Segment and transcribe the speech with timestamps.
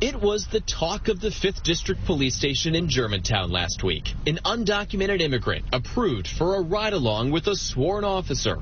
[0.00, 4.14] It was the talk of the 5th District Police Station in Germantown last week.
[4.28, 8.58] An undocumented immigrant approved for a ride along with a sworn officer.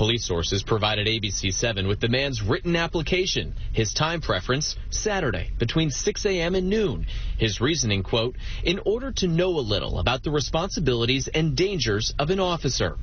[0.00, 3.54] Police sources provided ABC7 with the man's written application.
[3.74, 6.54] His time preference, Saturday, between 6 a.m.
[6.54, 7.06] and noon.
[7.36, 8.34] His reasoning, quote,
[8.64, 12.96] in order to know a little about the responsibilities and dangers of an officer.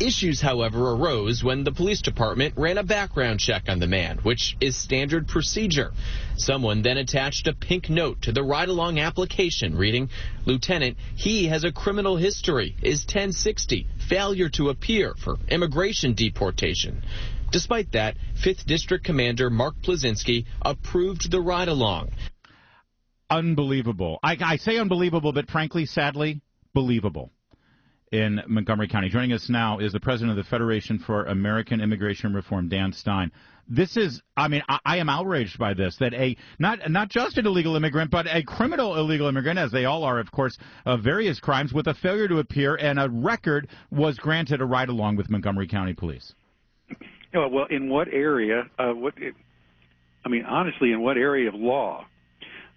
[0.00, 4.56] Issues, however, arose when the police department ran a background check on the man, which
[4.60, 5.92] is standard procedure.
[6.36, 10.08] Someone then attached a pink note to the ride-along application reading,
[10.46, 17.02] Lieutenant, he has a criminal history, is 1060, failure to appear for immigration deportation.
[17.52, 22.10] Despite that, 5th District Commander Mark Plazinski approved the ride-along.
[23.30, 24.18] Unbelievable.
[24.22, 26.42] I, I say unbelievable, but frankly, sadly,
[26.74, 27.30] believable
[28.12, 29.08] in Montgomery County.
[29.08, 33.30] Joining us now is the president of the Federation for American Immigration Reform, Dan Stein.
[33.68, 37.38] This is, I mean, I, I, am outraged by this that a not not just
[37.38, 41.04] an illegal immigrant, but a criminal illegal immigrant, as they all are, of course, of
[41.04, 45.14] various crimes, with a failure to appear and a record, was granted a ride along
[45.14, 46.34] with Montgomery County Police.
[47.32, 48.64] well, in what area?
[48.76, 49.14] Uh, what?
[50.24, 52.06] I mean, honestly, in what area of law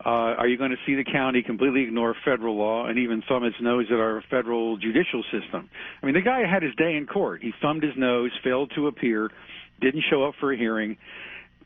[0.05, 3.43] uh, are you going to see the county completely ignore federal law and even thumb
[3.43, 5.69] its nose at our federal judicial system?
[6.01, 7.41] I mean, the guy had his day in court.
[7.41, 9.31] He thumbed his nose, failed to appear,
[9.79, 10.97] didn't show up for a hearing.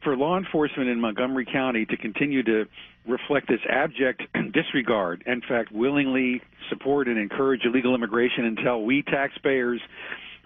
[0.04, 2.66] For law enforcement in Montgomery County to continue to
[3.08, 4.22] reflect this abject
[4.54, 9.82] disregard, in fact, willingly support and encourage illegal immigration until we taxpayers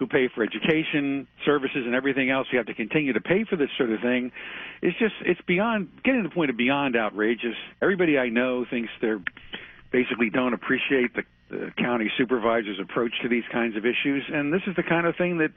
[0.02, 3.54] who pay for education, services, and everything else, you have to continue to pay for
[3.54, 4.32] this sort of thing.
[4.82, 7.54] It's just, it's beyond, getting to the point of beyond outrageous.
[7.80, 9.22] Everybody I know thinks they're
[9.92, 14.24] basically don't appreciate the the county supervisor's approach to these kinds of issues.
[14.32, 15.50] And this is the kind of thing that,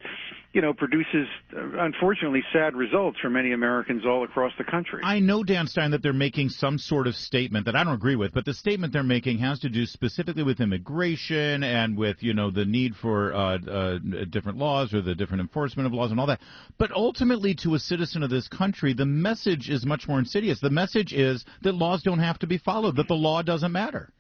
[0.52, 5.02] you know, produces, unfortunately, sad results for many Americans all across the country.
[5.04, 8.18] I know, Dan Stein, that they're making some sort of statement that I don't agree
[8.18, 12.34] with, but the statement they're making has to do specifically with immigration and with, you
[12.34, 16.20] know, the need for uh, uh, different laws or the different enforcement of laws and
[16.20, 16.42] all that.
[16.78, 20.60] But ultimately, to a citizen of this country, the message is much more insidious.
[20.60, 24.12] The message is that laws don't have to be followed, that the law doesn't matter.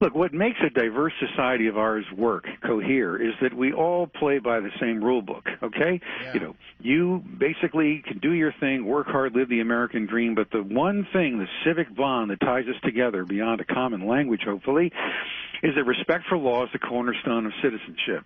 [0.00, 4.38] Look, what makes a diverse society of ours work, cohere, is that we all play
[4.38, 6.00] by the same rule book, okay?
[6.22, 6.34] Yeah.
[6.34, 10.50] You know, you basically can do your thing, work hard, live the American dream, but
[10.50, 14.92] the one thing, the civic bond that ties us together beyond a common language, hopefully,
[15.62, 18.24] is that respect for law is the cornerstone of citizenship.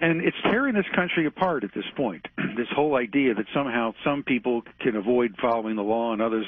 [0.00, 2.26] And it's tearing this country apart at this point.
[2.56, 6.46] this whole idea that somehow some people can avoid following the law and others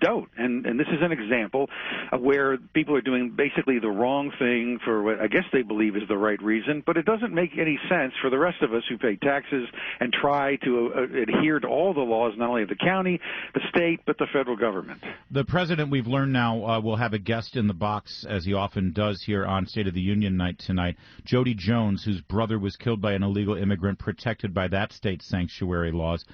[0.00, 0.28] don't.
[0.36, 1.68] And and this is an example
[2.12, 5.96] of where people are doing basically the wrong thing for what I guess they believe
[5.96, 8.82] is the right reason, but it doesn't make any sense for the rest of us
[8.88, 9.68] who pay taxes
[10.00, 13.20] and try to uh, adhere to all the laws, not only of the county,
[13.54, 15.02] the state, but the federal government.
[15.30, 18.54] The president, we've learned now, uh, will have a guest in the box as he
[18.54, 20.96] often does here on State of the Union night tonight.
[21.24, 25.92] Jody Jones, whose brother was killed by an illegal immigrant protected by that state's sanctuary
[25.92, 26.24] laws.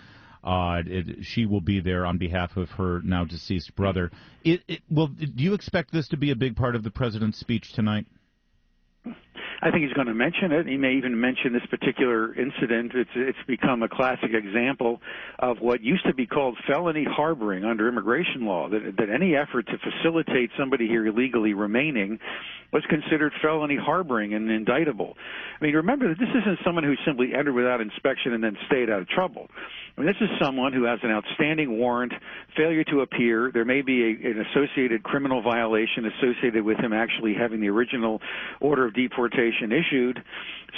[0.45, 4.11] Uh, it, she will be there on behalf of her now deceased brother.
[4.43, 7.39] It, it, well, do you expect this to be a big part of the president's
[7.39, 8.07] speech tonight?
[9.65, 10.67] I think he's going to mention it.
[10.67, 12.93] He may even mention this particular incident.
[12.97, 15.01] It's it's become a classic example
[15.39, 18.69] of what used to be called felony harboring under immigration law.
[18.69, 22.19] That that any effort to facilitate somebody here illegally remaining
[22.73, 25.15] was considered felony harboring and indictable.
[25.61, 28.89] I mean, remember that this isn't someone who simply entered without inspection and then stayed
[28.89, 29.49] out of trouble.
[29.97, 32.15] I mean, this is someone who has an outstanding warrant,
[32.57, 33.51] failure to appear.
[33.53, 38.21] There may be a, an associated criminal violation associated with him actually having the original
[38.61, 40.23] order of deportation issued.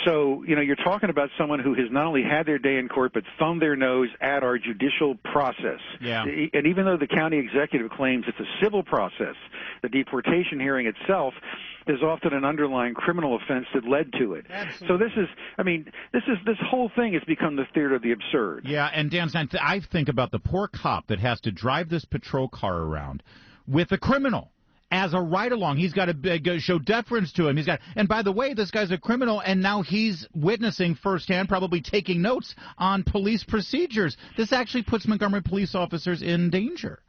[0.04, 2.88] So, you know, you're talking about someone who has not only had their day in
[2.88, 5.78] court, but thumbed their nose at our judicial process.
[6.00, 6.24] Yeah.
[6.24, 9.36] And even though the county executive claims it's a civil process,
[9.82, 11.34] the deportation hearing itself
[11.86, 14.46] there's often an underlying criminal offense that led to it.
[14.50, 14.88] Absolutely.
[14.88, 15.28] So this is,
[15.58, 18.64] I mean, this is this whole thing has become the theater of the absurd.
[18.66, 19.30] Yeah, and Dan,
[19.60, 23.22] I think about the poor cop that has to drive this patrol car around
[23.66, 24.50] with a criminal
[24.90, 25.76] as a ride along.
[25.76, 27.56] He's got to show deference to him.
[27.56, 31.48] He's got, and by the way, this guy's a criminal, and now he's witnessing firsthand,
[31.48, 34.16] probably taking notes on police procedures.
[34.36, 37.00] This actually puts Montgomery police officers in danger.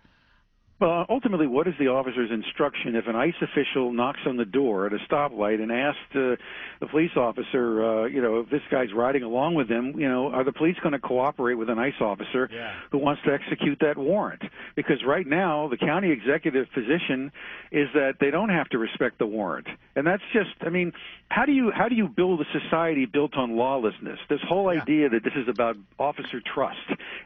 [0.78, 4.86] Well, ultimately, what is the officer's instruction if an ICE official knocks on the door
[4.86, 6.36] at a stoplight and asks uh,
[6.82, 10.28] the police officer, uh, you know, if this guy's riding along with him, you know,
[10.28, 12.74] are the police going to cooperate with an ICE officer yeah.
[12.92, 14.42] who wants to execute that warrant?
[14.76, 17.32] Because right now, the county executive position
[17.72, 20.92] is that they don't have to respect the warrant, and that's just, I mean,
[21.30, 24.20] how do you how do you build a society built on lawlessness?
[24.30, 24.82] This whole yeah.
[24.82, 26.78] idea that this is about officer trust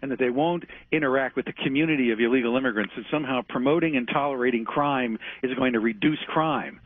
[0.01, 3.95] and that they won't interact with the community of illegal immigrants and somehow somehow promoting
[3.95, 6.79] and tolerating crime is going to reduce crime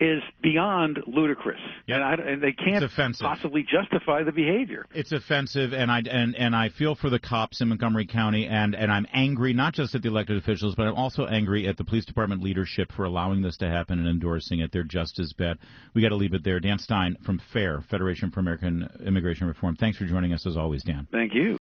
[0.00, 1.94] is beyond ludicrous, Yep.
[1.94, 2.84] and, I, and they can't
[3.20, 4.86] possibly justify the behavior.
[4.92, 8.74] It's offensive, and I and and I feel for the cops in Montgomery County, and
[8.74, 11.84] and I'm angry not just at the elected officials, but I'm also angry at the
[11.84, 14.72] police department leadership for allowing this to happen and endorsing it.
[14.72, 15.58] They're just as bad.
[15.94, 16.58] We got to leave it there.
[16.58, 19.76] Dan Stein from FAIR, Federation for American Immigration Reform.
[19.76, 21.06] Thanks for joining us as always, Dan.
[21.12, 21.52] Thank you.